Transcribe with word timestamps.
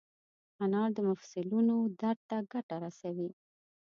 انار 0.63 0.89
د 0.97 0.99
مفصلونو 1.09 1.75
درد 2.01 2.19
ته 2.29 2.37
ګټه 2.51 2.75
رسوي. 2.85 3.29